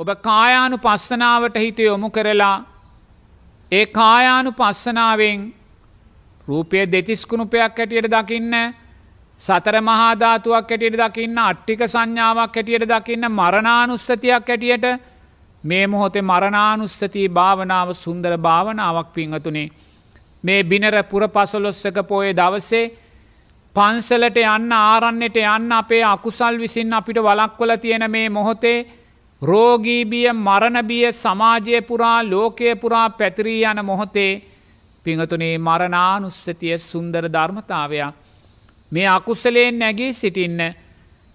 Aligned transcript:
ඔබ 0.00 0.08
කායානු 0.20 0.76
පස්සනාවට 0.78 1.54
හිත 1.56 1.78
යොමු 1.80 2.08
කරලා 2.10 2.56
ඒ 3.72 3.84
කායානු 3.88 4.50
පස්සනාවෙන් 4.52 5.38
රූපය 6.48 6.82
දෙතිස්කුණුපයක් 6.86 7.62
හැටියට 7.74 8.08
දකින්න 8.10 8.56
සතර 9.40 9.76
මහාධාතුවක් 9.80 10.68
හැටියට 10.70 10.98
දකින්න 11.00 11.38
අට්ටික 11.40 11.84
සංඥාවක් 11.84 12.54
හැටියට 12.54 12.84
දකින්න 12.90 13.24
මරණානුස්සතියක් 13.30 14.44
හැටියට 14.46 14.84
මේ 15.64 15.86
මොහොතේ 15.86 16.24
මරණානුස්සතිී 16.24 17.28
භාවනාව 17.30 17.94
සුන්දර 17.94 18.36
භාවනාවක් 18.38 19.08
පිංහතුනේ 19.14 19.72
මේ 20.44 20.60
බිනර 20.64 20.96
පුර 21.04 21.24
පසලොස්සක 21.30 22.02
පෝය 22.04 22.28
දවසේ 22.34 22.84
පන්සලට 23.76 24.38
යන්න 24.44 24.70
ආරන්නට 24.74 25.42
යන්න 25.46 25.72
අපේ 25.74 26.04
අකුසල් 26.04 26.54
විසින් 26.58 26.92
අපිට 26.92 27.18
වලක්වල 27.22 27.76
තියෙන 27.78 28.10
මේ 28.10 28.28
මොහොතේ 28.30 28.78
රෝගීබිය 29.42 30.32
මරණබිය 30.34 31.12
සමාජය 31.14 31.82
පුරා 31.82 32.22
ලෝකය 32.24 32.74
පුරා 32.74 33.10
පැතිරී 33.10 33.64
යන 33.64 33.84
මොහොතේ 33.84 34.42
පිංහතුනේ 35.06 35.58
මරණානුස්සතිය 35.58 36.78
සුන්දර 36.80 37.24
ධර්මතාවයක්. 37.28 38.14
මේ 38.92 39.08
අකුස්සලයෙන් 39.08 39.78
නැගී 39.78 40.12
සිටින්න 40.12 40.60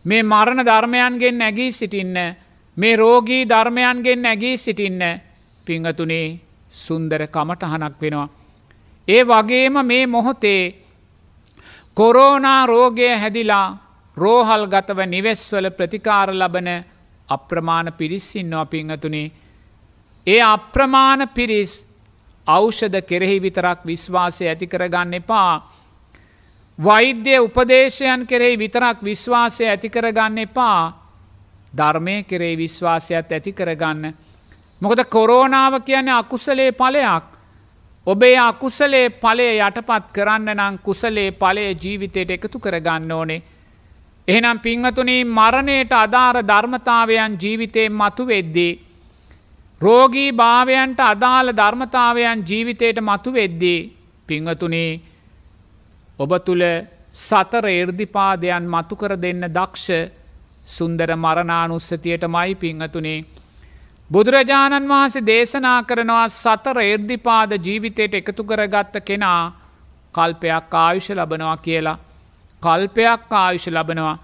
මේ 0.05 0.23
මරණ 0.23 0.65
ධර්මයන්ගෙන් 0.65 1.37
නැගී 1.37 1.71
සිටින්න 1.71 2.17
මේ 2.77 2.95
රෝගී 2.95 3.45
ධර්මයන්ගෙන් 3.45 4.21
නැගී 4.21 4.57
සිටින්න 4.57 5.01
පිංහතුනේ 5.67 6.39
සුන්දර 6.69 7.27
කමටහනක් 7.27 8.01
වෙනවා. 8.01 8.29
ඒ 9.07 9.23
වගේම 9.23 9.75
මේ 9.83 10.07
මොහොතේ 10.07 10.63
කොරෝනා 11.97 12.65
රෝගය 12.65 13.07
හැදිලා 13.15 13.77
රෝහල් 14.17 14.65
ගතව 14.65 14.99
නිවෙස්වල 15.05 15.69
ප්‍රතිකාර 15.69 16.29
ලබන 16.33 16.69
අප්‍රමාණ 17.31 17.93
පිරිස්සින්නවා 17.93 18.65
පිංහතුනේ. 18.67 19.31
ඒ 20.27 20.41
අප්‍රමාණ 20.45 21.27
පිරිස් 21.29 21.73
ඖෂධ 22.47 23.01
කෙරෙහි 23.03 23.37
විතරක් 23.39 23.79
විශ්වාසය 23.85 24.47
ඇති 24.47 24.67
කරගන්න 24.67 25.13
එපා. 25.13 25.53
වෛද්‍ය 26.79 27.37
උපදේශයන් 27.39 28.27
කෙරෙහි 28.27 28.57
විතරක් 28.57 28.97
විශ්වාසය 29.03 29.63
ඇති 29.65 29.89
කරගන්න 29.89 30.37
එපා 30.39 31.01
ධර්මය 31.73 32.23
කෙරේ 32.23 32.57
විශ්වාසයත් 32.57 33.31
ඇති 33.31 33.53
කරගන්න. 33.53 34.13
මොකද 34.81 35.03
කොරෝනාව 35.05 35.81
කියන්නේ 35.81 36.13
අකුසලේ 36.13 36.71
පලයක්. 36.73 37.23
ඔබේ 38.07 38.37
අකුසලේ 38.39 39.09
පලය 39.11 39.47
යටපත් 39.59 40.11
කරන්න 40.13 40.55
නම් 40.55 40.79
කුසලේ 40.79 41.31
පලය 41.33 41.65
ජීවිතයට 41.75 42.31
එකතු 42.31 42.59
කරගන්න 42.59 43.11
ඕනේ. 43.11 43.41
එහෙනම් 44.31 44.57
පිංහතුනී 44.59 45.23
මරණයට 45.29 45.93
අධාර 45.95 46.37
ධර්මතාවයන් 46.43 47.33
ජීවිතයෙන් 47.35 47.93
මතු 47.93 48.23
වෙද්දී. 48.27 48.73
රෝගී 49.81 50.31
භාවයන්ට 50.33 50.99
අදාළ 51.03 51.49
ධර්මතාවයන් 51.53 52.39
ජීවිතයට 52.43 52.97
මතු 53.01 53.29
වෙද්දී. 53.31 53.79
පිංහතුනේ 54.27 54.91
ඔබ 56.19 56.31
තුළ 56.45 56.65
සතර 57.19 57.65
එර්දිපාදයන් 57.71 58.65
මතුකර 58.67 59.13
දෙන්න 59.17 59.43
දක්ෂ 59.49 59.87
සුන්දර 60.67 61.09
මරණානුස්සතියට 61.15 62.23
මයි 62.27 62.53
පිංහතුනේ. 62.55 63.25
බුදුරජාණන් 64.09 64.87
වහන්සේ 64.87 65.25
දේශනා 65.25 65.79
කරනවා 65.83 66.27
සතර 66.29 66.77
එර්දිපාද 66.83 67.51
ජීවිතයට 67.59 68.13
එකතු 68.13 68.43
කරගත්ත 68.43 68.95
කෙනා 69.01 69.43
කල්පයක් 70.15 70.73
ආයුෂ 70.75 71.09
ලබනවා 71.11 71.57
කියලා. 71.57 71.97
කල්පයක් 72.61 73.31
ආයුෂ 73.35 73.67
ලබනවා. 73.67 74.17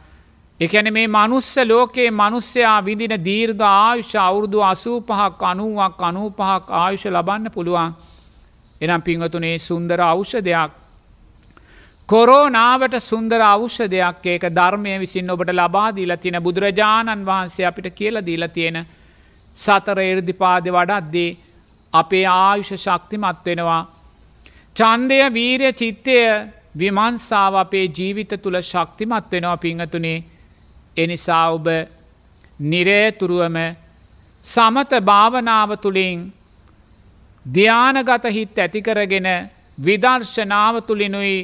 එකැන 0.60 0.94
මේ 0.94 1.08
මනුස්ස 1.10 1.54
ලෝකයේ 1.66 2.12
මනුස්්‍යයා 2.12 2.80
විදින 2.82 3.16
දීර්ඝ 3.26 3.64
ආයුෂ 3.64 4.16
අවුරුදු 4.18 4.60
අසූ 4.64 5.00
පහක් 5.02 5.42
අනුවක් 5.44 6.02
අනූ 6.02 6.30
පහක් 6.32 6.66
ආයුෂ 6.74 7.06
ලබන්න 7.08 7.52
පුළුවන්. 7.52 7.96
එනම් 8.82 9.02
පිංහතුනේ 9.02 9.58
සුන්දර 9.60 10.00
අවෂ 10.04 10.34
දෙයක්. 10.42 10.72
කොරෝනාවට 12.10 12.96
සුන්දර 13.02 13.42
අවෂ්‍ය 13.44 13.86
දෙයක් 13.88 14.26
ඒක 14.26 14.44
ධර්මය 14.52 14.94
විසින් 15.00 15.30
ඔබට 15.30 15.52
ලබාදීලා 15.52 16.18
තියෙන 16.18 16.44
බුදුරජාණන් 16.44 17.26
වහන්සේ 17.26 17.66
අපිට 17.66 17.90
කියල 17.92 18.22
දීලා 18.22 18.48
තියෙන 18.50 18.78
සතර 19.58 20.00
එරදිපාද 20.02 20.70
වඩත්දේ 20.70 21.38
අපේ 21.94 22.26
ආයුෂ 22.26 22.72
ශක්තිමත් 22.78 23.44
වෙනවා. 23.46 23.84
චන්දය 24.76 25.20
වීරය 25.30 25.74
චිත්තය 25.74 26.16
විමන්සාාව 26.80 27.56
අපේ 27.56 27.86
ජීවිත 27.90 28.32
තුළ 28.38 28.62
ශක්තිමත් 28.62 29.32
වෙනවා 29.32 29.58
පිංහතුනේ. 29.58 30.24
එනිසා 30.98 31.46
ඔබ 31.50 31.68
නිරේතුරුවම 32.60 33.58
සමත 34.46 34.92
භාවනාව 35.02 35.72
තුළින් 35.78 36.20
ධ්‍යානගත 37.46 38.26
හිත් 38.30 38.58
ඇතිකරගෙන 38.58 39.28
විදර්ශනාව 39.78 40.76
තුළිනුයි 40.82 41.38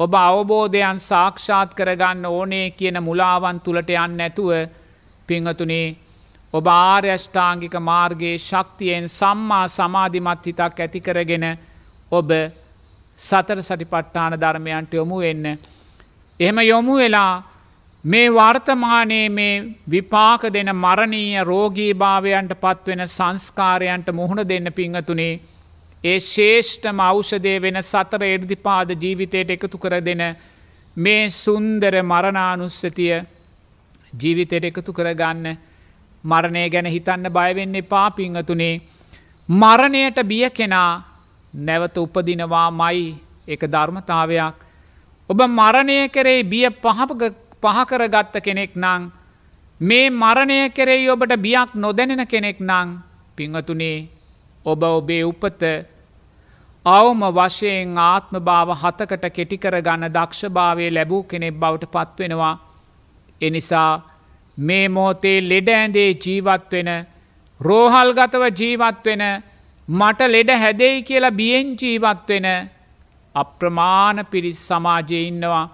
ඔබ 0.00 0.14
අවබෝධයන් 0.16 0.98
සාක්ෂාත් 1.00 1.70
කරගන්න 1.74 2.26
ඕනේ 2.28 2.70
කියන 2.70 2.98
මුලාවන් 3.00 3.60
තුළට 3.60 3.90
යන්න 3.96 4.20
ඇතුව 4.20 4.50
පිංහතුනේ 5.28 5.96
ඔබ 6.54 6.66
ආර්යෂ්ඨාංගික 6.68 7.74
මාර්ගයේ 7.80 8.38
ශක්තියෙන් 8.40 9.08
සම්මා 9.10 9.66
සමාධිමත් 9.68 10.46
හිතක් 10.46 10.80
ඇතිකරගෙන 10.80 11.46
ඔබ 12.12 12.30
සතර 13.18 13.60
සටිපට්ඨාන 13.60 14.32
ධර්මයන්ට 14.34 14.92
යොමු 14.92 15.18
වෙන්න. 15.18 15.58
එහෙම 16.40 16.58
යොමු 16.64 16.96
වෙලා 16.96 17.44
මේ 18.04 18.28
වර්තමානයේ 18.30 19.28
මේ 19.30 19.54
විපාක 19.90 20.42
දෙන 20.50 20.70
මරණීය 20.74 21.44
රෝගී 21.44 21.92
භාවයන්ට 21.94 22.52
පත්වෙන 22.56 23.02
සංස්කාරයන්ට 23.08 24.08
මුහුණ 24.12 24.42
දෙන්න 24.44 24.68
පිංහතුනේ 24.72 25.40
ඒ 26.04 26.18
ශේෂ්ඨම 26.22 27.00
අවෂදය 27.02 27.54
වෙන 27.58 27.78
සතර 27.82 28.22
එර්දිපාද 28.24 28.90
ජීවිතයට 28.96 29.50
එකතු 29.50 29.78
කර 29.78 29.96
දෙන 30.00 30.22
මේ 30.96 31.24
සුන්දර 31.34 31.94
මරණානුස්සතිය 32.02 33.16
ජීවිතයට 34.12 34.64
එකතු 34.64 34.92
කරගන්න 34.92 35.56
මරණය 36.24 36.64
ගැන 36.68 36.88
හිතන්න 36.88 37.32
බයවෙන්නේ 37.32 37.82
පාපිංහතුනේ 37.84 38.74
මරණයට 39.48 40.18
බිය 40.24 40.50
කෙනා 40.50 40.92
නැවත 41.56 41.96
උපදිනවා 41.96 42.70
මයි 42.72 43.04
එක 43.46 43.62
ධර්මතාවයක් 43.66 44.56
ඔබ 45.30 45.38
මරණය 45.50 45.98
කරේ 46.08 46.44
බිය 46.44 46.66
පහකරගත්ත 47.62 48.34
කෙනෙක් 48.40 48.72
නං 48.76 49.02
මේ 49.80 50.10
මරණය 50.12 50.70
කෙරෙයි 50.70 51.08
ඔබට 51.08 51.36
බියක් 51.38 51.70
නොදැනෙන 51.74 52.26
කෙනෙක් 52.26 52.58
නං 52.60 52.88
පිංහතුනේ 53.36 54.08
ඔබ 54.66 54.82
ඔබේ 54.84 55.24
උපත 55.24 55.62
අවම 56.84 57.20
වශයෙන් 57.30 57.98
ආත්ම 58.00 58.34
භාව 58.40 58.68
හතකට 58.72 59.24
කෙටිකර 59.30 59.74
ගන්න 59.78 60.08
දක්ෂභාවය 60.08 60.86
ලැබූ 60.90 61.22
කෙනෙක් 61.24 61.54
බවට 61.54 61.92
පත්වෙනවා. 61.92 62.54
එනිසා 63.40 63.92
මේ 64.58 64.88
මෝතේ 64.88 65.38
ලෙඩ 65.42 65.68
ඇඳේ 65.70 66.10
ජීවත්වෙන 66.16 66.90
රෝහල්ගතව 67.60 68.44
ජීවත්වෙන 68.52 69.22
මට 69.88 70.20
ලෙඩ 70.26 70.50
හැදෙයි 70.52 71.02
කියලා 71.02 71.30
බියෙන් 71.32 71.68
ජීවත්වෙන 71.76 72.46
අප්‍රමාණ 73.34 74.26
පිරිස් 74.26 74.60
සමාජය 74.68 75.20
ඉන්නවා. 75.22 75.66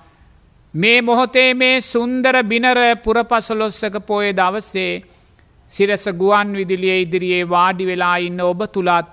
මේ 0.74 1.02
මොහොතේ 1.02 1.54
මේ 1.54 1.80
සුන්දර 1.82 2.36
බිනර 2.44 2.78
පුරපසලොස්සක 2.98 3.96
පෝය 4.02 4.32
දවසේ 4.32 5.02
සිරස 5.70 6.04
ගුවන් 6.14 6.52
විදිලිය 6.52 7.00
ඉදිරියේ 7.00 7.48
වාඩි 7.48 7.86
වෙලා 7.86 8.16
ඉන්න 8.18 8.40
ඔබ 8.42 8.60
තුළත් 8.68 9.12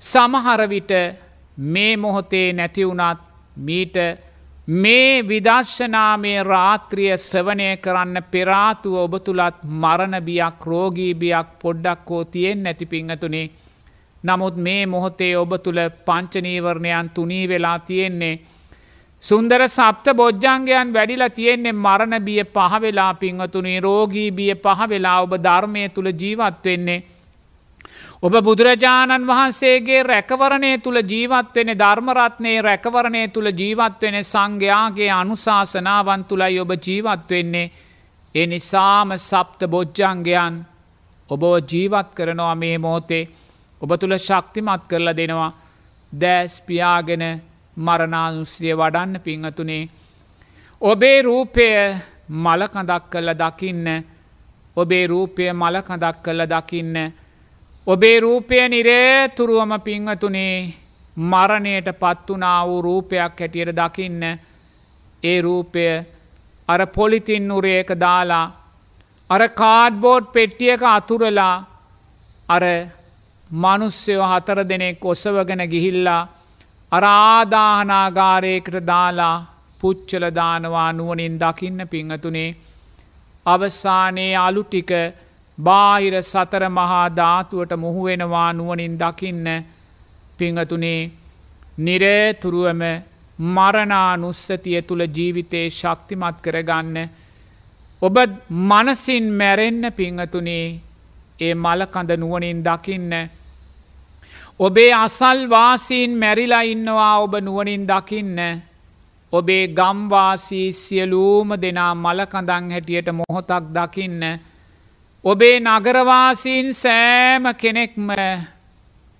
සමහරවිට 0.00 0.92
මේ 1.68 1.96
මොහොතේ 1.96 2.52
නැතිවුනත් 2.52 3.20
මීට 3.58 3.96
මේ 4.78 5.22
විදර්ශනාමය 5.22 6.32
රාත්‍රිය 6.44 7.12
ශ්‍රවණය 7.18 7.68
කරන්න 7.78 8.22
පෙරාතුව 8.30 8.94
ඔබ 8.96 9.14
තුළත් 9.20 9.60
මරණබියක් 9.74 10.64
රෝගීබියක් 10.64 11.48
පොඩ්ඩක් 11.58 12.08
හෝ 12.08 12.24
තියෙන් 12.26 12.62
නැති 12.62 12.86
පිංහතුනේ 12.86 13.46
නමුත් 14.24 14.56
මේ 14.58 14.86
මොහොතේ 14.86 15.34
ඔබ 15.36 15.52
තුළ 15.58 15.80
පංචනීවරණයන් 16.06 17.10
තුනී 17.10 17.48
වෙලා 17.48 17.78
තියෙන්නේ 17.80 18.34
සුන්දර 19.22 19.62
සප්ත 19.68 20.12
බොජ්ජංගයන් 20.12 20.88
වැඩිලා 20.92 21.30
තියෙන්නේ 21.30 21.72
මරණ 21.74 22.16
බිය 22.20 22.42
පහවෙලා 22.46 23.12
පිංහතුනේ 23.14 23.80
රෝගී 23.80 24.30
බිය 24.30 24.54
පහවෙලා 24.56 25.20
ඔබ 25.22 25.32
ධර්මය 25.38 25.88
තුළ 25.88 26.10
ජීවත් 26.12 26.64
වෙන්නේ. 26.64 27.04
ඔබ 28.22 28.34
බුදුරජාණන් 28.40 29.26
වහන්සේගේ 29.26 30.02
රැකවරණය 30.04 30.72
තුළ 30.78 30.98
ජීවත්වෙන 31.04 31.70
ධර්මරත්නයේ 31.74 32.60
රැකවරණය 32.62 33.22
තුළ 33.28 33.48
ජීවත්වෙන 33.52 34.18
සංඝයාගේ 34.24 35.10
අනුශාසනාවන් 35.12 36.24
තුළයි 36.24 36.60
ඔබ 36.60 36.72
ජීවත්වෙන්නේ. 36.78 37.70
ඒ 38.34 38.46
නිසාම 38.46 39.08
සප්ත 39.18 39.60
බොජ්ජංගයන් 39.66 40.54
ඔබෝ 41.28 41.56
ජීවත් 41.62 42.08
කරනවා 42.14 42.54
මේ 42.56 42.78
මෝතේ 42.78 43.28
ඔබ 43.84 43.90
තුළ 43.94 44.16
ශක්තිමත් 44.18 44.82
කරලා 44.90 45.16
දෙනවා 45.16 45.50
දෑස්පියාගෙන 46.12 47.24
මරණානුස්්‍රිය 47.76 48.74
වඩන්න 48.74 49.20
පිංහතුනේ. 49.20 49.88
ඔබේ 50.82 51.18
රූපය 51.22 51.66
මලකඳක් 52.44 53.04
කල්ල 53.10 53.30
දකින්න 53.34 53.86
ඔබේ 54.76 55.06
රූපය 55.06 55.52
මලකඳක් 55.52 56.16
කල්ල 56.22 56.42
දකින්න. 56.46 56.96
ඔබේ 57.86 58.20
රූපය 58.20 58.56
නිරේතුරුවම 58.68 59.72
පිංහතුනේ 59.80 60.74
මරණයට 61.16 61.88
පත්වනා 61.94 62.66
වූ 62.66 62.82
රූපයක් 62.82 63.38
හැටියට 63.38 63.76
දකින්න 63.76 64.22
ඒ 65.22 65.38
රූපය 65.42 65.86
අර 66.68 66.86
පොලිතින් 66.88 67.52
උරේක 67.52 67.88
දාලා 67.96 68.46
අර 69.30 69.42
කාඩ්බෝඩ් 69.50 70.24
පෙට්ටියක 70.32 70.82
අතුරලා 70.88 71.56
අර 72.48 72.64
මනුස්්‍යයෝ 73.50 74.26
හතර 74.26 74.58
දෙනෙක් 74.68 75.04
ඔසවගෙන 75.04 75.62
ගිහිල්ලා 75.70 76.28
අරාදාහනාගාරයකට 76.92 78.76
දාලා 78.86 79.46
පුච්චල 79.80 80.24
දානවා 80.34 80.92
නුවනින් 80.92 81.38
දකින්න 81.38 81.88
පිංහතුනේ. 81.88 82.56
අවසානයේ 83.46 84.36
අලු 84.36 84.62
ටික 84.64 84.90
බාහිර 85.58 86.14
සතර 86.22 86.62
මහා 86.70 87.16
ධාතුවට 87.16 87.72
මුහුවෙනවා 87.76 88.52
නුවනින් 88.52 88.98
දකින්න 88.98 89.46
පිංහතුනේ. 90.38 91.10
නිරේතුරුවම 91.78 92.82
මරණානුස්සතිය 93.38 94.82
තුළ 94.82 95.02
ජීවිතයේ 95.08 95.68
ශක්තිමත් 95.70 96.36
කරගන්න. 96.40 96.96
ඔබ 98.02 98.16
මනසින් 98.62 99.26
මැරෙන්න 99.32 99.92
පිංහතුනේ 99.92 100.80
ඒ 101.38 101.54
මලකඳ 101.54 102.10
නුවනින් 102.16 102.60
දකින්න 102.62 103.12
ඔබේ 104.58 104.94
අසල්වාසීන් 104.94 106.18
මැරිලා 106.18 106.62
ඉන්නවා 106.64 107.18
ඔබ 107.18 107.34
නුවනින් 107.40 107.86
දකින්න. 107.86 108.38
ඔබේ 109.32 109.68
ගම්වාසී 109.68 110.72
සියලූම 110.72 111.48
දෙනා 111.60 111.94
මලකඳං 111.96 112.70
හැටියට 112.70 113.08
මොහොතක් 113.12 113.64
දකින්න. 113.72 114.22
ඔබේ 115.24 115.60
නගරවාසීන් 115.60 116.74
සෑම 116.74 117.44
කෙනෙක්ම 117.54 118.08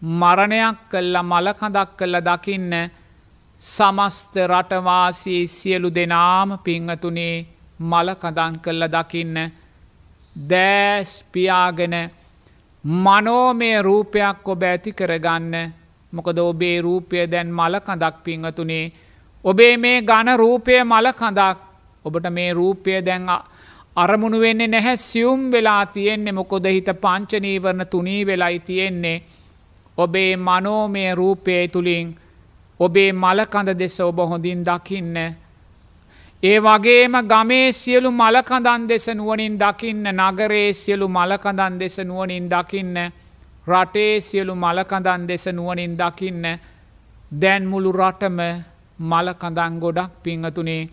මරණයක් 0.03 0.79
කල්ල 0.91 1.17
මලකඳක් 1.23 1.91
කල්ල 1.99 2.17
දකින්න 2.21 2.73
සමස්ත 3.63 4.35
රටවාසී 4.47 5.47
සියලු 5.49 5.91
දෙනාම 5.91 6.59
පිංහතුනේ 6.59 7.47
මලකඳං 7.81 8.55
කල්ල 8.61 8.83
දකින්න 8.89 9.37
දෑස් 10.37 11.25
පියාගෙන 11.33 12.11
මනෝමය 12.85 13.83
රූපයක් 13.83 14.49
ඔබ 14.49 14.63
ඇති 14.63 14.93
කරගන්න. 14.93 15.55
මොකද 16.13 16.39
ඔබේ 16.39 16.81
රූපය 16.81 17.27
දැන් 17.27 17.53
මල 17.53 17.79
කඳක් 17.81 18.17
පිංහතුනේ. 18.25 18.93
ඔබේ 19.45 19.77
මේ 19.77 20.03
ගණ 20.03 20.37
රූපය 20.37 20.83
මල 20.85 21.07
කඳක්. 21.13 21.59
ඔබට 22.05 22.27
මේ 22.31 22.53
රූපය 22.53 23.01
දැන් 23.03 23.29
අරමුණු 23.97 24.41
වෙන්නේ 24.41 24.67
නැහැ 24.67 24.97
සියුම් 24.97 25.51
වෙලා 25.53 25.87
තියෙන්නේ. 25.87 26.33
මොකොද 26.33 26.67
හිත 26.67 26.89
පංචනීවරණ 27.01 27.87
තුනී 27.87 28.27
වෙලයි 28.27 28.59
තියෙන්නේ. 28.59 29.23
ඔබේ 29.99 30.37
මනෝමය 30.37 31.15
රූපය 31.15 31.69
තුළින් 31.69 32.19
ඔබේ 32.81 33.13
මලකඳ 33.13 33.79
දෙස 33.79 34.01
ඔබ 34.01 34.19
හොඳින් 34.19 34.65
දකින්න. 34.65 35.17
ඒ 36.45 36.59
වගේම 36.59 37.15
ගමේ 37.25 37.73
සියලු 37.73 38.11
මලකඳන් 38.13 38.83
දෙස 38.89 39.07
නුවනින් 39.11 39.55
දකින්න 39.59 40.09
නගරේ 40.13 40.73
සියලු 40.73 41.07
මලකඳන් 41.09 41.79
දෙස 41.81 41.97
නුවනින් 42.01 42.49
දකින්න 42.51 42.97
රටේ 43.67 44.21
සියලු 44.21 44.55
මලකඳන් 44.55 45.23
දෙස 45.29 45.45
නුවනින් 45.49 45.95
දකින්න 45.97 46.45
දැන් 47.33 47.63
මුළු 47.67 47.93
රටම 47.93 48.39
මලකඳන් 49.03 49.81
ගොඩක් 49.81 50.13
පිංහතුනේ. 50.23 50.89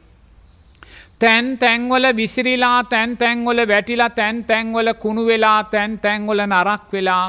තැන් 1.19 1.57
තැන්වල 1.57 2.06
විසිරිලා 2.15 2.83
තැන් 2.83 3.18
තැන්වල 3.18 3.59
වැටිලා 3.68 4.09
තැන් 4.12 4.38
තැන්වල 4.45 4.94
කුණු 4.94 5.25
වෙලා 5.25 5.63
තැන් 5.65 6.00
තැන්වල 6.00 6.42
නරක් 6.48 6.83
වෙලා 6.94 7.27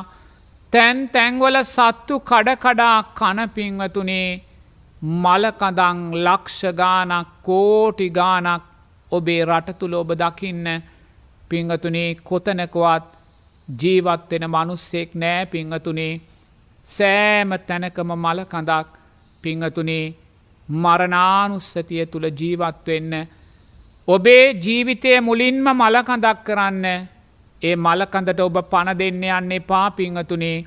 තැන් 0.73 1.09
තැන්වල 1.09 1.57
සත්තු 1.65 2.15
කඩකඩා 2.21 2.99
කන 3.19 3.39
පිංවතුනේ 3.49 4.52
මලකඳං 5.03 5.99
ලක්ෂ 6.17 6.61
ගානක් 6.73 7.29
කෝටි 7.43 8.07
ගානක් 8.11 8.63
ඔබේ 9.13 9.45
රට 9.45 9.79
තුළ 9.79 9.95
ඔබ 9.95 10.11
දකින්න. 10.15 10.67
පිංහතුනේ 11.49 12.15
කොතනකවත් 12.23 13.07
ජීවත්වෙන 13.69 14.45
මනුස්සෙක් 14.47 15.11
නෑ 15.15 15.47
පිංහතුනේ 15.47 16.21
සෑම 16.87 17.51
තැනකම 17.67 18.11
මලකඳක් 18.17 18.89
පිංහතුනේ 19.45 20.15
මරණානුස්සතිය 20.69 22.07
තුළ 22.07 22.27
ජීවත්වෙන්න 22.31 23.13
ඔබේ 24.09 24.45
ජීවිතය 24.57 25.21
මුලින්ම 25.21 25.67
මලකඳක් 25.73 26.39
කරන්න. 26.45 26.85
ඒ 27.63 27.77
මලකඳට 27.77 28.41
ඔබ 28.41 28.57
පණ 28.71 28.99
දෙන්න 28.99 29.25
යන්නේ 29.31 29.61
පා 29.63 29.91
පිංහතුනේ 29.91 30.65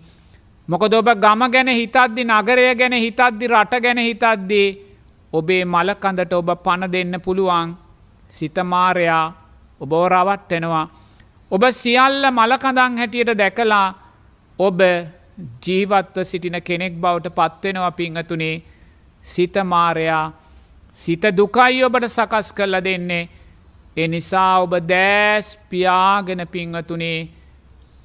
මොකද 0.68 0.94
ඔබ 0.94 1.10
ගම 1.16 1.42
ගැන 1.54 1.70
හිතද්දි 1.70 2.22
නගරය 2.26 2.76
ගැන 2.76 2.94
හිතද්දි 2.96 3.46
රට 3.48 3.82
ගැන 3.82 4.00
හිතද්දී 4.00 4.68
ඔබේ 5.34 5.64
මලකඳට 5.66 6.34
ඔබ 6.34 6.50
පණ 6.64 6.92
දෙන්න 6.92 7.16
පුළුවන් 7.22 7.76
සිතමාරයා 8.30 9.26
ඔබ 9.82 9.92
රවට්ටෙනවා. 10.06 10.86
ඔබ 11.52 11.64
සියල්ල 11.72 12.24
මලකඳං 12.32 12.98
හැටියට 12.98 13.38
දැකලා 13.38 13.88
ඔබ 14.60 14.80
ජීවත්ව 15.62 16.24
සිටින 16.24 16.58
කෙනෙක් 16.62 16.94
බවට 16.96 17.36
පත්වෙනවා 17.38 17.92
පිංහතුනේ 17.92 18.64
සිතමාරයා 19.26 20.26
සිත 20.96 21.24
දුකයි 21.38 21.84
ඔබට 21.84 22.08
සකස් 22.08 22.54
කරල 22.54 22.76
දෙන්නේ. 22.84 23.30
එනිසා 23.98 24.60
ඔබ 24.60 24.74
දෑස් 24.90 25.60
පියාගෙන 25.70 26.42
පිංහතුනේ 26.48 27.20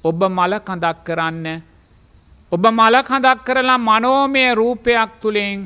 ඔබ 0.03 0.19
මලකඳක් 0.29 1.03
කරන්න 1.03 1.70
ඔබ 2.51 2.63
මලකඳක් 2.69 3.39
කරලා 3.45 3.77
මනෝමය 3.79 4.43
රූපයක් 4.53 5.11
තුළින් 5.21 5.59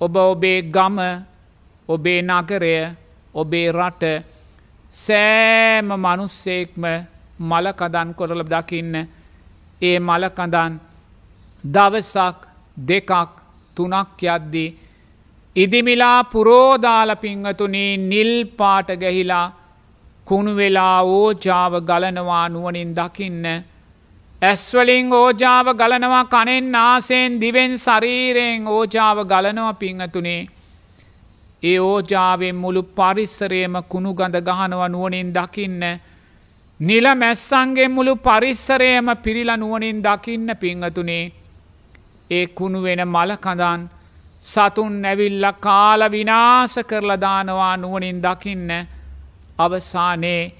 ඔබ 0.00 0.14
ඔබේ 0.22 0.62
ගම 0.64 0.96
ඔබේ 1.88 2.20
නගරය 2.22 2.74
ඔබේ 3.34 3.68
රට 3.72 4.02
සෑම 4.92 5.88
මනුස්සෙක්ම 5.96 6.84
මලකදන් 7.40 8.08
කොරල 8.14 8.42
දකින්න. 8.44 8.94
ඒ 9.80 9.98
මලකඳන් 10.00 10.72
දවසක් 11.64 12.38
දෙකක් 12.88 13.12
තුනක් 13.76 14.18
යද්දී 14.24 14.74
ඉදිමිලා 15.56 16.18
පුරෝදාල 16.24 17.10
පිංහතුනේ 17.16 17.92
නිල් 18.02 18.32
පාට 18.58 18.88
ගැහිලා 19.02 19.46
කුණු 20.26 20.56
වෙලා 20.56 20.98
ඕජාව 21.04 21.72
ගලනවා 21.80 22.48
නුවනින් 22.48 22.90
දකින්න. 22.92 23.46
ඇස්වලින් 24.44 25.12
ඕජාව 25.12 25.66
ගලනවා 25.74 26.24
කනෙන් 26.26 26.66
නාසයෙන් 26.72 27.40
දිවෙන් 27.40 27.72
ශරීරයෙන් 27.76 28.66
ඕජාව 28.68 29.18
ගලනව 29.24 29.68
පිංහතුනේ. 29.74 30.42
ඒ 31.62 31.78
ඕජාවෙන් 31.80 32.56
මුළු 32.56 32.82
පරිස්සරයම 32.92 33.74
කුණු 33.84 34.10
ගඳ 34.14 34.36
ගහනව 34.40 34.82
නුවනින් 34.88 35.28
දකින්න. 35.32 35.82
නිල 36.80 37.06
මැස්සන්ගේ 37.14 37.88
මුළු 37.88 38.14
පරිස්සරයම 38.18 39.06
පිරිල 39.24 39.50
නුවනින් 39.54 40.02
දකින්න 40.02 40.48
පිංහතුනේ. 40.56 41.32
ඒ 42.30 42.46
කුණු 42.48 42.82
වෙන 42.82 43.00
මලකඳන් 43.06 43.88
සතුන් 44.42 44.94
නැවිල්ල 45.02 45.46
කාල 45.60 46.00
විනාස 46.10 46.74
කරලදානවා 46.82 47.76
නුවනින් 47.76 48.18
දකින්න 48.22 48.70
අවසානයේ 49.58 50.52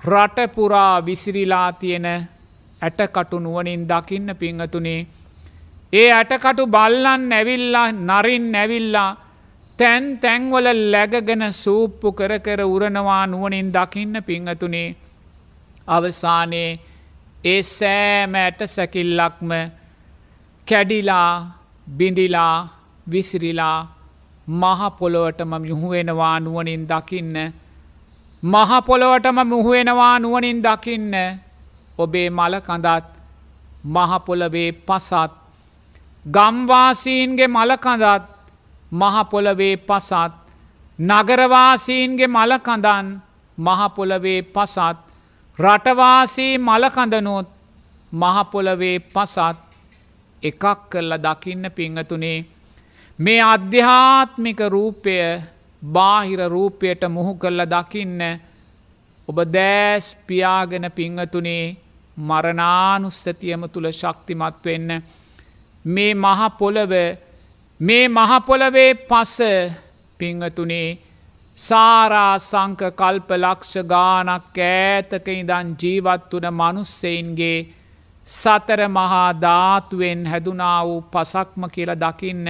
රටපුරා 0.00 0.94
විසිරිලා 1.06 1.72
තියෙන 1.72 2.06
ඇටකටු 2.82 3.38
නුවනින් 3.38 3.82
දකින්න 3.88 4.28
පිංහතුනේ. 4.36 5.00
ඒ 5.92 6.08
ඇටකටු 6.12 6.66
බල්ලන් 6.66 7.22
නැවිල්ලා 7.28 7.88
නරින් 7.92 8.46
නැවිල්ලා 8.52 9.10
තැන් 9.78 10.04
තැන්වල 10.18 10.66
läගගෙන 10.92 11.44
සූප්පු 11.54 12.12
කර 12.12 12.32
කර 12.38 12.60
උරනවා 12.66 13.24
නුවනින් 13.26 13.68
දකින්න 13.72 14.14
පිංහතුනේ. 14.22 14.88
අවසානයේ 15.88 16.70
ඒ 17.44 17.62
සෑම 17.64 18.34
ඇට 18.34 18.60
සැකිල්ලක්ම 18.66 19.50
කැඩිලා 20.66 21.32
බිඳිලා 21.86 22.56
විසිරිලා 23.06 23.78
මහපොළොවටම 24.48 25.52
යුහුවෙනවා 25.64 26.36
නුවනින් 26.40 26.82
දකින්න. 26.86 27.36
මහපොළොවටම 28.42 29.38
මුහුවෙනවා 29.46 30.18
නුවනින් 30.18 30.62
දකින්න 30.62 31.14
ඔබේ 32.02 32.28
මලකඳත් 32.30 33.06
මහපොලවේ 33.86 34.72
පසත්. 34.80 35.32
ගම්වාසීන්ගේ 36.26 37.48
මලකඳත් 37.48 38.24
මහපොලවේ 38.92 39.76
පසත්. 39.78 40.32
නගරවාසීන්ගේ 40.98 42.26
මලකඳන් 42.28 43.06
මහපොලවේ 43.58 44.42
පසත්. 44.44 44.96
රටවාසී 45.58 46.58
මලකඳනුත් 46.60 47.48
මහපොලවේ 48.12 48.98
පසත්. 49.06 49.56
එකක් 50.42 50.64
කල්ල 50.90 51.12
දකින්න 51.18 51.64
පිංහතුනේ 51.70 52.38
මේ 53.18 53.40
අධ්‍යාත්මික 53.44 54.60
රූපය 54.66 55.16
බාහිර 55.82 56.40
රූපයට 56.46 57.02
මුහු 57.08 57.32
කල්ල 57.34 57.60
දකින්න 57.66 58.20
ඔබ 59.28 59.38
දෑස් 59.46 60.06
පියාගෙන 60.26 60.86
පිංහතුනේ 60.90 61.76
මරණානුස්සතියම 62.20 63.62
තුළ 63.68 63.88
ශක්තිමත් 63.92 64.64
වෙන්න 64.64 64.90
මේ 65.84 66.12
මහපොළව 66.16 66.92
මේ 67.80 68.04
මහපොළවේ 68.10 68.90
පස 69.02 69.36
පිංහතුනේ 70.20 70.88
සාරා 71.58 72.38
සංක 72.40 72.80
කල්ප 72.92 73.30
ලක්ෂ 73.36 73.74
ගානක් 73.86 74.58
ඈතක 74.60 75.26
ඉදන් 75.30 75.68
ජීවත් 75.76 76.32
වන 76.34 76.46
මනුස්සයින්ගේ 76.52 77.58
සතර 78.26 78.80
මහා 78.88 79.28
ධාතුවෙන් 79.36 80.26
හැදුනා 80.26 80.78
වූ 80.86 81.00
පසක්ම 81.04 81.62
කියල 81.68 81.92
දකින්න. 81.96 82.46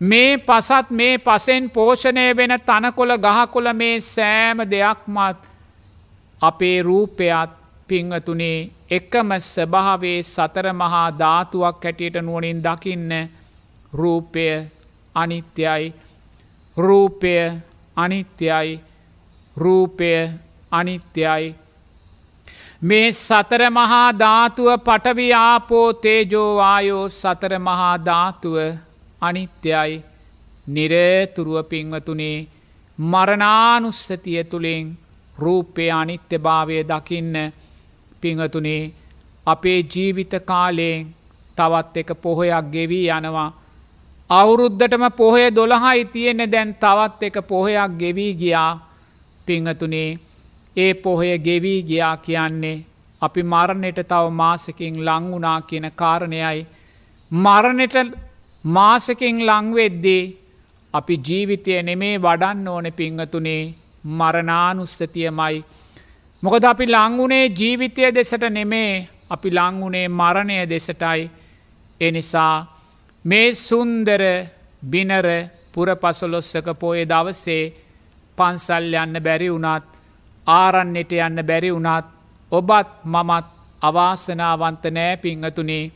මේ 0.00 0.38
පසත් 0.38 0.90
මේ 0.90 1.18
පසෙන් 1.18 1.70
පෝෂණය 1.70 2.26
වෙන 2.32 2.54
තනකොළ 2.60 3.14
ගහකොළ 3.18 3.72
මේ 3.72 4.00
සෑම 4.02 4.58
දෙයක්මත් 4.66 5.40
අපේ 6.40 6.82
රූපයත් 6.82 7.63
පිංහතුනේ 7.88 8.70
එකම 8.90 9.30
ස්වභාවේ 9.42 10.18
සතර 10.24 10.66
මහා 10.72 11.08
ධාතුවක් 11.18 11.84
හැටියට 11.84 12.16
නුවනින් 12.18 12.62
දකින්න 12.62 13.12
රූපය 13.92 14.46
අනිත්‍යයි. 15.14 15.94
රූපය 16.76 17.34
අනිත්‍යයි. 17.96 18.80
රූපය 19.56 20.10
අනිත්‍යයි. 20.72 21.54
මේ 22.82 23.12
සතර 23.12 23.62
මහා 23.70 24.08
ධාතුව 24.14 24.68
පටවියාපෝ 24.78 25.88
තේජෝවායෝ 25.94 27.08
සතර 27.10 27.52
මහා 27.58 27.94
ධාතුව 28.00 28.56
අනිත්‍යයි. 29.20 30.02
නිරේතුරුව 30.66 31.64
පින්වතුනේ 31.64 32.46
මරණානුස්සතිය 32.98 34.44
තුළින් 34.44 34.98
රූපය 35.38 35.90
අනිත්‍ය 35.90 36.38
භාවය 36.38 36.76
දකින්න 36.84 37.36
පිංහතුනේ 38.24 38.82
අපේ 39.46 39.80
ජීවිත 39.86 40.34
කාලයෙන් 40.44 41.06
තවත් 41.56 41.96
එක 41.96 42.10
පොහොයක් 42.22 42.66
ගෙවී 42.72 43.08
යනවා. 43.10 43.50
අවුරුද්ධටම 44.30 45.04
පොහේ 45.12 45.48
දොළහයි 45.50 46.04
තියෙන 46.06 46.42
දැන් 46.52 46.70
තවත් 46.76 47.22
එක 47.22 47.36
පොහයක් 47.48 47.98
ගෙවී 48.00 48.32
ගියා. 48.34 48.72
පිංහතුනේ 49.46 50.10
ඒ 50.76 50.92
පොහය 50.96 51.38
ගෙවී 51.38 51.80
ගියා 51.82 52.16
කියන්නේ 52.18 52.84
අපි 53.22 53.42
මරණයට 53.44 54.00
තව 54.04 54.24
මාසකින් 54.32 54.96
ලංවුනා 55.06 55.60
කියන 55.62 55.86
කාරණයයි. 55.92 56.66
මරණට 57.30 57.96
මාසකින් 58.64 59.36
ලංවෙද්දී 59.48 60.24
අපි 60.94 61.14
ජීවිතය 61.26 61.82
නෙමේ 61.82 62.16
වඩන්න 62.18 62.68
ඕන 62.68 62.86
පිංහතුනේ. 62.92 63.74
මරණානුස්ථතියමයි 64.10 65.56
මොකද 66.44 66.64
අපි 66.64 66.86
ලංවුනේ 66.86 67.44
ජීවිතය 67.50 68.02
දෙසට 68.10 68.44
නෙමේ 68.50 69.08
අපි 69.30 69.48
ලංවුනේ 69.50 70.08
මරණය 70.10 70.56
දෙසටයි 70.66 71.22
එනිසා 72.00 72.56
මේ 73.24 73.48
සුන්දර 73.58 74.22
බිනර 74.82 75.26
පුරපසලොස්සක 75.72 76.68
පෝය 76.74 77.00
දවසේ 77.06 77.72
පන්සල් 78.38 78.92
යන්න 78.94 79.22
බැරි 79.22 79.48
වුණත් 79.48 79.88
ආරන්නට 80.46 81.12
යන්න 81.18 81.38
බැරි 81.42 81.70
වුණත් 81.72 82.06
ඔබත් 82.52 82.90
මමත් 83.06 83.46
අවාසනාවන්ත 83.82 84.84
නෑ 84.92 85.16
පිංහතුනේ 85.18 85.92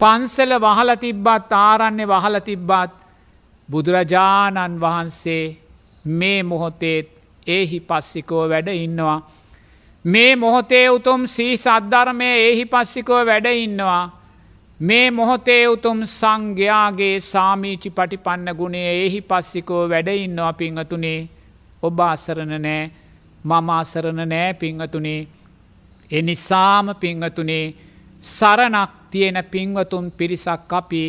පන්සල 0.00 0.52
වහල 0.58 0.90
තිබ්බත් 0.98 1.52
ආරන්නේ 1.54 2.06
වහල 2.06 2.38
තිබ්බත් 2.42 2.92
බුදුරජාණන් 3.68 4.80
වහන්සේ 4.80 5.44
මේ 6.12 6.42
මොහොතේත් 6.44 7.08
ඒහි 7.46 7.78
පස්සිකෝ 7.82 8.44
වැඩ 8.48 8.68
ඉන්නවා. 8.76 9.20
මේ 10.06 10.36
මොහොතේ 10.36 10.86
උතුම් 10.90 11.26
සී 11.26 11.56
සද්ධර්මය 11.56 12.28
ඒහි 12.38 12.64
පස්සිකෝ 12.64 13.22
වැඩ 13.26 13.46
ඉන්නවා. 13.46 14.04
මේ 14.80 15.10
මොහොතේ 15.10 15.68
උතුම් 15.68 16.00
සංඝයාගේ 16.08 17.20
සාමීචි 17.22 17.90
පටිපන්න 17.90 18.48
ගුණේ 18.56 18.90
එහි 19.06 19.20
පස්සිකෝ 19.20 19.88
වැඩඉන්නවා 19.88 20.52
පිංහතුනේ 20.52 21.28
ඔබ 21.82 22.00
අසරණ 22.00 22.54
නෑ. 22.62 22.90
මම 23.44 23.70
අසරණ 23.70 24.28
නෑ 24.28 24.54
පිංහතුනේ 24.54 25.28
එනිසාම 26.10 26.94
පිංහතුනේ 26.94 27.74
සරණක් 28.22 28.90
තියෙන 29.10 29.44
පින්වතුන් 29.44 30.06
පිරිසක් 30.12 30.72
අපි 30.72 31.04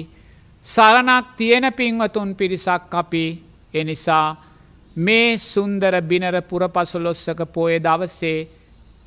සරණක් 0.66 1.25
තියෙන 1.38 1.74
පින්වතුන් 1.74 2.36
පිරිසක් 2.36 2.94
අපි. 2.94 3.25
එනිසා 3.74 4.27
මේ 4.96 5.38
සුන්දර 5.38 6.01
බිනර 6.01 6.36
පුරපසලොස්සක 6.42 7.39
පෝය 7.54 7.80
දවසේ 7.80 8.57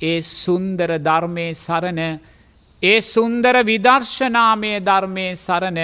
ඒ 0.01 0.19
සුන්දර 0.21 0.91
ධර්මය 0.99 1.47
සරණ 1.55 2.01
ඒ 2.83 2.99
සුන්දර 3.03 3.55
විදර්ශනාමය 3.63 4.71
ධර්මය 4.81 5.27
සරණ 5.37 5.79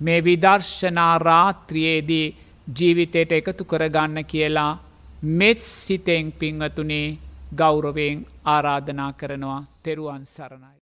මේ 0.00 0.20
විදර්ශනා 0.20 1.14
රාත්‍රියයේදී 1.20 2.34
ජීවිතයට 2.68 3.32
එකතු 3.32 3.64
කරගන්න 3.64 4.24
කියලා 4.24 4.72
මෙත් 5.22 5.60
සිතෙන් 5.62 6.32
පිංහතුනේ 6.34 7.18
ගෞරවයෙන් 7.56 8.26
ආරාධනා 8.46 9.12
කරනවා 9.12 9.60
තෙරුවන් 9.82 10.24
සරණයි. 10.26 10.83